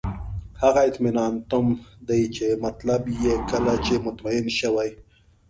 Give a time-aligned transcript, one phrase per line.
[0.61, 1.65] هغه اطماننتم
[2.07, 4.89] دی چې مطلب یې کله چې مطمئن شوئ.